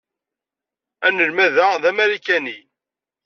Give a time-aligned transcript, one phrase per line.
[1.05, 2.57] Anelmad-a d Amarikani.